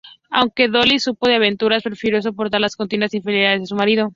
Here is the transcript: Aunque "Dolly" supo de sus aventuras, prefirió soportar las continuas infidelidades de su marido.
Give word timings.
Aunque 0.31 0.67
"Dolly" 0.67 0.97
supo 0.97 1.27
de 1.27 1.33
sus 1.33 1.37
aventuras, 1.37 1.83
prefirió 1.83 2.19
soportar 2.23 2.59
las 2.59 2.75
continuas 2.75 3.13
infidelidades 3.13 3.59
de 3.61 3.67
su 3.67 3.75
marido. 3.75 4.09